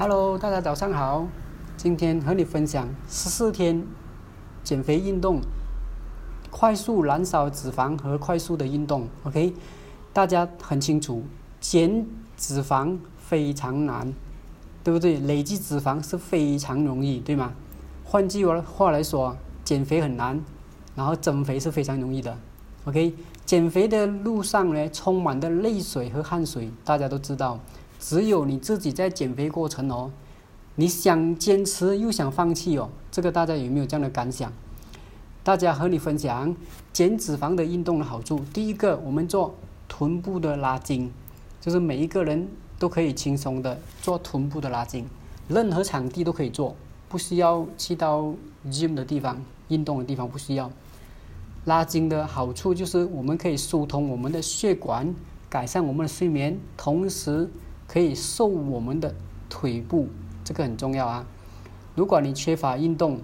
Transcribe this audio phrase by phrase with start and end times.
[0.00, 1.26] Hello，大家早上好。
[1.76, 3.84] 今天和你分享十四天
[4.62, 5.40] 减肥运动，
[6.52, 9.08] 快速燃烧脂肪和快速的运动。
[9.24, 9.52] OK，
[10.12, 11.24] 大家很清楚，
[11.58, 12.06] 减
[12.36, 14.14] 脂肪非常难，
[14.84, 15.18] 对不对？
[15.18, 17.52] 累积脂肪是非常容易，对吗？
[18.04, 20.40] 换句话来说，减肥很难，
[20.94, 22.38] 然后增肥是非常容易的。
[22.84, 23.12] OK，
[23.44, 27.58] 减肥的路上呢，充满的泪水和汗水，大家都知道。
[27.98, 30.10] 只有你自己在减肥过程哦，
[30.76, 34.52] 你想坚持又想放弃哦，这个大家有没有这样的感想？
[35.42, 36.54] 大家和你分享
[36.92, 38.40] 减脂肪的运动的好处。
[38.52, 39.54] 第一个，我们做
[39.88, 41.10] 臀部的拉筋，
[41.60, 42.46] 就是每一个人
[42.78, 45.06] 都可以轻松的做臀部的拉筋，
[45.48, 46.76] 任何场地都可以做，
[47.08, 48.34] 不需要去到
[48.66, 50.70] gym 的地方运动的地方不需要。
[51.64, 55.14] 拉筋的好处就是我们可以疏通我们的血管，
[55.48, 57.48] 改善我们的睡眠，同时。
[57.88, 59.14] 可以瘦我们的
[59.48, 60.08] 腿部，
[60.44, 61.26] 这个很重要啊。
[61.94, 63.18] 如果你缺乏运动，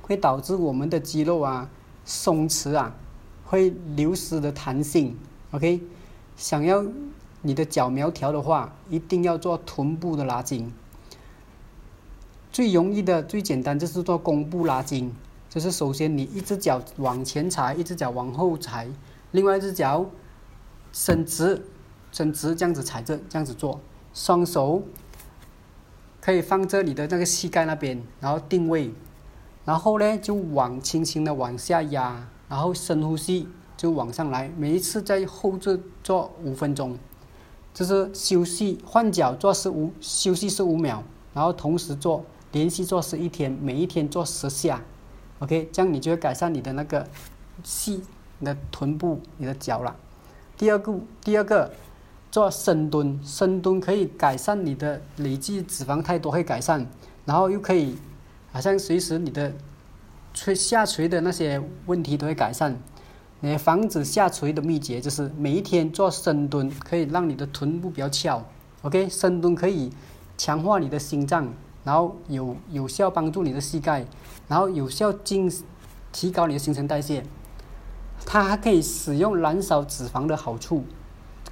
[0.00, 1.68] 会导致我们的肌肉啊
[2.04, 2.94] 松弛啊，
[3.44, 5.18] 会流失的弹性。
[5.50, 5.82] OK，
[6.36, 6.84] 想要
[7.42, 10.72] 你的脚苗条的话，一定要做臀部的拉筋。
[12.52, 15.12] 最容易的、最简单就是做弓步拉筋，
[15.50, 18.88] 就是首先你一只脚往前踩，一只脚往后踩，
[19.32, 20.06] 另外一只脚
[20.92, 21.66] 伸直，
[22.12, 23.80] 伸直这样子踩着，这样子做。
[24.16, 24.82] 双手
[26.22, 28.90] 可以放在你的那个膝盖那边，然后定位，
[29.66, 34.50] 然后呢就往轻轻的往下压，然后深呼吸就往上来。
[34.56, 36.96] 每一次在后置做五分钟，
[37.74, 41.02] 就是休息换脚做十五休息十五秒，
[41.34, 44.82] 然后同时做连续做十一天，每一天做十下
[45.40, 47.06] ，OK，这样你就会改善你的那个
[47.62, 48.02] 细
[48.38, 49.94] 你的臀部、你的脚了。
[50.56, 51.70] 第二个，第二个。
[52.30, 56.86] 做深蹲，深蹲可以改善你的累积脂肪太多会改善，
[57.24, 57.96] 然后又可以，
[58.52, 59.52] 好像随时你的
[60.34, 62.78] 垂下垂的那些问题都会改善。
[63.40, 68.42] 你防止下垂的秘诀就是每一天做深蹲，可以让你的臀部比较翘。
[68.82, 69.90] OK，深蹲可以
[70.36, 71.52] 强化你的心脏，
[71.84, 74.06] 然后有有效帮助你的膝盖，
[74.48, 75.50] 然后有效进
[76.12, 77.24] 提高你的新陈代谢。
[78.24, 80.84] 它还可以使用燃烧脂肪的好处。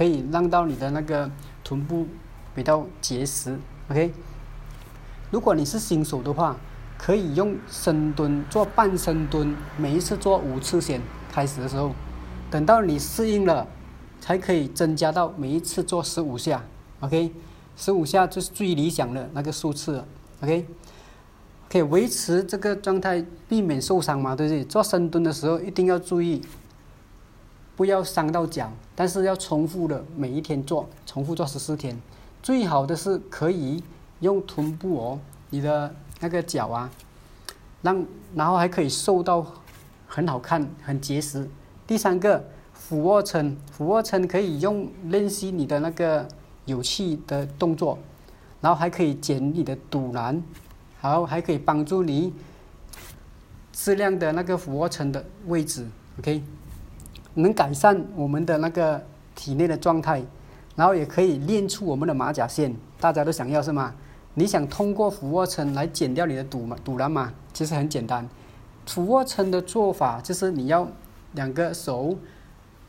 [0.00, 1.30] 可以让到你的那个
[1.62, 2.06] 臀部
[2.54, 3.54] 比较结实
[3.90, 4.10] ，OK。
[5.30, 6.56] 如果你是新手的话，
[6.96, 11.02] 可以用深蹲做半深蹲，每一次做五次先。
[11.30, 11.92] 开始的时候，
[12.50, 13.66] 等到你适应了，
[14.22, 16.64] 才可以增加到每一次做十五下
[17.00, 17.30] ，OK。
[17.76, 20.02] 十五下就是最理想的那个数次
[20.40, 20.66] ，OK。
[21.68, 24.64] 可以维持这个状态，避免受伤嘛，对不对？
[24.64, 26.40] 做深蹲的时候一定要注意。
[27.80, 31.98] 不要伤到脚，但是要重复的每一天做，重复做十四天。
[32.42, 33.82] 最好的是可以
[34.18, 35.18] 用臀部哦，
[35.48, 36.90] 你的那个脚啊，
[37.80, 38.04] 让
[38.34, 39.46] 然后还可以瘦到
[40.06, 41.48] 很好看、很结实。
[41.86, 46.28] 第三个俯卧撑，俯卧撑可以用练习你的那个
[46.66, 47.98] 有气的动作，
[48.60, 50.42] 然后还可以减你的肚腩，
[51.00, 52.34] 好还可以帮助你
[53.72, 56.42] 质量的那个俯卧撑的位置，OK。
[57.34, 59.02] 能改善我们的那个
[59.34, 60.22] 体内的状态，
[60.76, 63.94] 然后也可以练出我们的马甲线，大家都想要是吗？
[64.34, 67.32] 你想通过俯卧撑来减掉你的肚嘛肚腩嘛？
[67.52, 68.28] 其实很简单，
[68.86, 70.88] 俯卧撑的做法就是你要
[71.32, 72.16] 两个手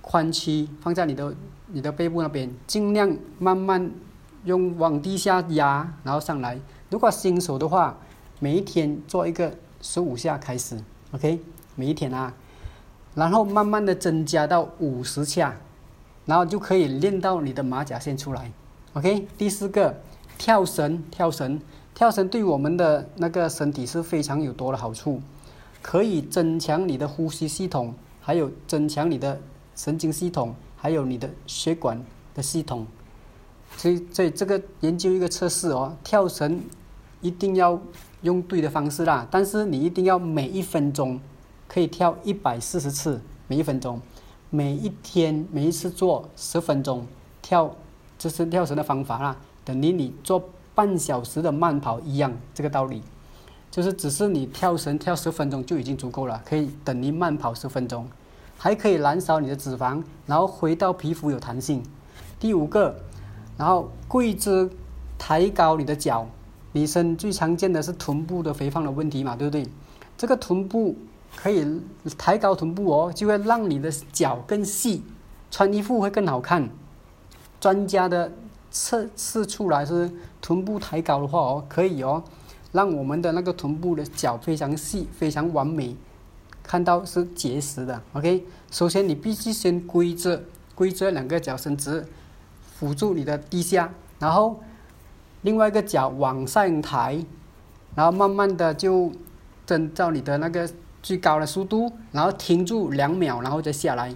[0.03, 1.33] 髋屈放在你的
[1.67, 3.91] 你的背部那边，尽量慢慢
[4.45, 6.59] 用往地下压，然后上来。
[6.89, 7.97] 如果新手的话，
[8.39, 10.77] 每一天做一个十五下开始
[11.11, 11.39] ，OK，
[11.75, 12.33] 每一天啊。
[13.13, 15.55] 然后慢慢的增加到五十下，
[16.25, 18.51] 然后就可以练到你的马甲线出来。
[18.93, 19.95] OK，第四个
[20.37, 21.59] 跳绳，跳绳，
[21.93, 25.21] 跳绳对我们的那个身体是非常有多的好处，
[25.81, 29.39] 可以增强你的呼吸系统，还有增强你的
[29.75, 32.01] 神经系统，还有你的血管
[32.33, 32.87] 的系统。
[33.77, 36.61] 所以，所以这个研究一个测试哦，跳绳
[37.21, 37.79] 一定要
[38.21, 41.19] 用对的方式啦，但是你一定要每一分钟。
[41.71, 44.01] 可以跳一百四十次，每一分钟，
[44.49, 47.07] 每一天每一次做十分钟，
[47.41, 47.73] 跳，
[48.19, 50.43] 这是跳绳的方法啦，等于你做
[50.75, 53.01] 半小时的慢跑一样，这个道理，
[53.71, 58.05] 就是只是你跳绳跳十分钟就已经足够了，可以等于慢跑十分钟，
[58.57, 61.81] 还可以燃烧你的脂肪，然后回到皮肤有弹性。
[62.37, 62.93] 第五个，
[63.57, 64.69] 然后跪姿
[65.17, 66.27] 抬高你的脚，
[66.73, 69.65] 女生最常见的是臀部的肥胖的问题嘛，对不对？
[70.17, 70.97] 这个臀部。
[71.35, 71.65] 可以
[72.17, 75.03] 抬高臀部哦，就会让你的脚更细，
[75.49, 76.69] 穿衣服会更好看。
[77.59, 78.31] 专家的
[78.71, 80.11] 测试出来是
[80.41, 82.23] 臀部抬高的话哦，可以哦，
[82.71, 85.95] 让我们的那个臀部的脚非常细，非常完美，
[86.63, 88.01] 看到是结实的。
[88.13, 90.43] OK，首先你必须先跪着，
[90.73, 92.05] 跪着两个脚伸直，
[92.75, 94.59] 辅助你的低下，然后
[95.41, 97.23] 另外一个脚往上抬，
[97.93, 99.11] 然后慢慢的就
[99.65, 100.67] 增照你的那个
[101.01, 104.13] 最高的速度，然后停住两秒，然后再下来。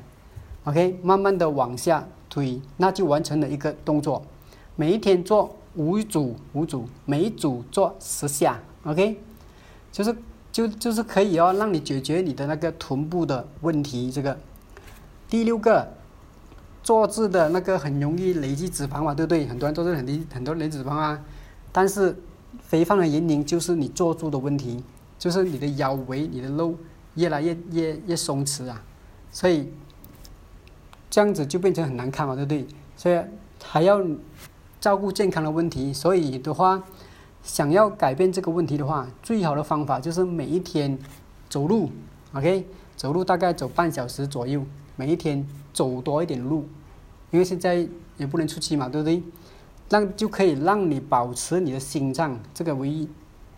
[0.65, 4.23] OK，慢慢的往下推，那就完成了一个动作。
[4.75, 9.19] 每一天做五组，五组，每一组做十下，OK，
[9.91, 10.15] 就是
[10.51, 14.11] 就就是可以哦，让你解决你的那个臀部的问题。
[14.11, 14.37] 这个
[15.29, 15.87] 第六个，
[16.81, 19.45] 坐姿的那个很容易累积脂肪嘛，对不对？
[19.45, 21.21] 很多人都是很低，很多累脂肪啊。
[21.71, 22.17] 但是
[22.61, 24.83] 肥胖的原因就是你坐姿的问题，
[25.25, 26.75] 就是你的腰围、你的肉
[27.15, 28.79] 越来越越越松弛啊，
[29.31, 29.71] 所以
[31.09, 32.67] 这样子就变成很难看嘛，对不对？
[32.95, 33.19] 所以
[33.63, 34.05] 还要。
[34.77, 36.83] 照顾健康的问题，所以的话，
[37.41, 40.95] 想要改变这个问题的话，最好的方法就是每一天
[41.49, 41.89] 走路
[42.33, 44.63] ，OK，走路大概走半小时左右，
[44.95, 45.43] 每一天
[45.73, 46.67] 走多一点路，
[47.31, 47.87] 因为现在
[48.17, 49.23] 也不能出去嘛，对不对？
[49.89, 53.09] 让就可以让你保持你的心脏，这个唯一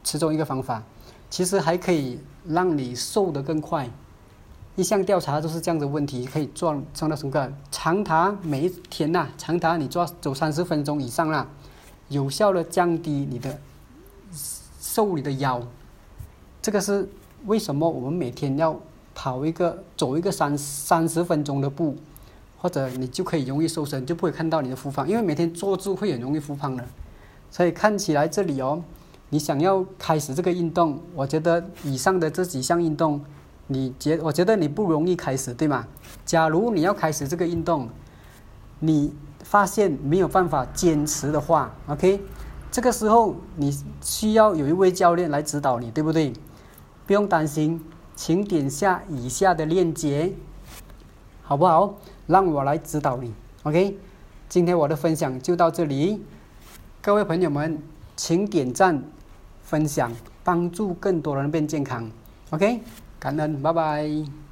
[0.03, 0.81] 其中一个方法，
[1.29, 3.89] 其实还可以让你瘦得更快。
[4.75, 7.53] 一项调查都是这样的问题，可以做做到什么？
[7.71, 11.47] 长达每一天呐，长达你做走三十分钟以上啦，
[12.09, 13.59] 有效的降低你的
[14.79, 15.61] 瘦你的腰。
[16.61, 17.09] 这个是
[17.45, 18.79] 为什么我们每天要
[19.15, 21.95] 跑一个走一个三三十分钟的步，
[22.59, 26.85] 或者你就可以容易瘦身，就不会看到你的复胖，因为每天坐住会很容易复胖的。
[27.49, 28.83] 所以看起来这里哦，
[29.29, 33.21] 你想要开始这个运动，我觉得以上的这几项运动。
[33.69, 35.85] 你觉我觉得你不容易开始，对吗？
[36.25, 37.89] 假如你要开始这个运动，
[38.79, 39.13] 你
[39.43, 42.21] 发现没有办法坚持的话，OK，
[42.71, 46.31] 这个时候你需要有一位教练来指导你，对不对？
[47.05, 47.83] 不用担心，
[48.15, 50.31] 请点下以下的链接，
[51.43, 51.95] 好不好？
[52.25, 53.33] 让我来指导你
[53.63, 53.97] ，OK。
[54.47, 56.23] 今天我的分享就到这里，
[57.01, 57.83] 各位朋友们，
[58.15, 59.03] 请点赞、
[59.67, 60.09] 分享，
[60.45, 62.09] 帮助更多人变健康
[62.51, 62.79] ，OK。
[63.19, 64.46] 感恩，拜拜。